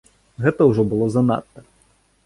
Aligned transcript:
Гэта 0.45 0.61
ўжо 0.71 0.87
было 0.95 1.11
занадта! 1.17 1.67